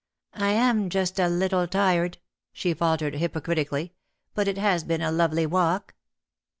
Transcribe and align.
"I 0.33 0.47
am 0.53 0.89
just 0.89 1.19
a 1.19 1.27
little 1.27 1.67
tired," 1.67 2.17
she 2.53 2.73
faltered 2.73 3.17
hypo 3.17 3.39
critically, 3.39 3.93
"but 4.33 4.47
it 4.47 4.57
has 4.57 4.83
been 4.83 5.03
a 5.03 5.11
lovely 5.11 5.45
walk." 5.45 5.93